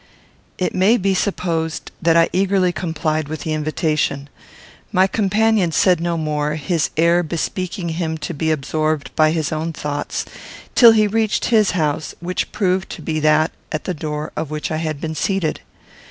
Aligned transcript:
It 0.57 0.73
may 0.73 0.97
be 0.97 1.13
supposed 1.13 1.91
that 2.01 2.17
I 2.17 2.27
eagerly 2.33 2.71
complied 2.73 3.27
with 3.29 3.41
the 3.41 3.53
invitation. 3.53 4.29
My 4.91 5.05
companion 5.05 5.71
said 5.71 6.01
no 6.01 6.17
more, 6.17 6.55
his 6.55 6.89
air 6.97 7.21
bespeaking 7.21 7.89
him 7.89 8.17
to 8.17 8.33
be 8.33 8.49
absorbed 8.49 9.15
by 9.15 9.29
his 9.29 9.51
own 9.51 9.73
thoughts, 9.73 10.25
till 10.73 10.93
he 10.93 11.05
reached 11.05 11.45
his 11.53 11.73
house, 11.77 12.15
which 12.19 12.51
proved 12.51 12.89
to 12.93 13.03
be 13.03 13.19
that 13.19 13.51
at 13.71 13.83
the 13.83 13.93
door 13.93 14.31
of 14.35 14.49
which 14.49 14.71
I 14.71 14.77
had 14.77 14.99
been 14.99 15.13
seated. 15.13 15.61